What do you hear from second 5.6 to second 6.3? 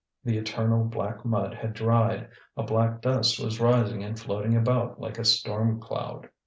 cloud.